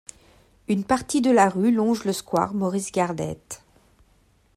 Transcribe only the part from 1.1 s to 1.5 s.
de la